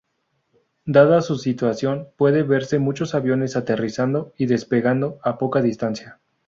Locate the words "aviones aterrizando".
3.13-4.33